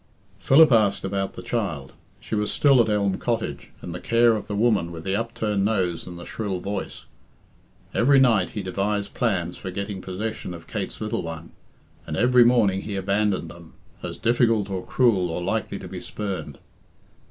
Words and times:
Philip 0.39 0.71
asked 0.71 1.03
about 1.03 1.33
the 1.33 1.43
child. 1.43 1.93
She 2.19 2.33
was 2.33 2.51
still 2.51 2.81
at 2.81 2.89
Elm 2.89 3.19
Cottage 3.19 3.69
in 3.83 3.91
the 3.91 3.99
care 3.99 4.35
of 4.35 4.47
the 4.47 4.55
woman 4.55 4.91
with 4.91 5.03
the 5.03 5.15
upturned 5.15 5.63
nose 5.63 6.07
and 6.07 6.17
the 6.17 6.25
shrill 6.25 6.59
voice. 6.59 7.03
Every 7.93 8.19
night 8.19 8.49
he 8.57 8.63
devised 8.63 9.13
plans 9.13 9.57
for 9.57 9.69
getting 9.69 10.01
possession 10.01 10.55
of 10.55 10.65
Kate's 10.65 11.01
little 11.01 11.21
one, 11.21 11.51
and 12.07 12.17
every 12.17 12.43
morning 12.43 12.81
he 12.81 12.95
abandoned 12.95 13.51
them, 13.51 13.73
as 14.01 14.17
difficult 14.17 14.71
or 14.71 14.83
cruel 14.83 15.29
or 15.29 15.39
likely 15.39 15.77
to 15.77 15.87
be 15.87 16.01
spurned. 16.01 16.57